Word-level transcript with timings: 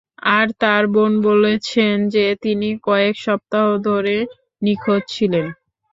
আর 0.31 0.47
তার 0.61 0.83
বোন 0.93 1.11
বলেছেন 1.21 1.93
যে, 2.07 2.25
তিনি 2.43 2.69
কয়েক 2.83 3.15
সপ্তাহ 3.25 3.65
ধরে 3.87 4.17
নিখোঁজ 4.61 5.01
ছিলেন। 5.07 5.45